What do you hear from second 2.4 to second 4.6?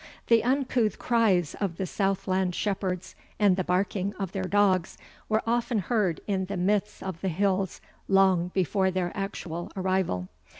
shepherds, and the barking of their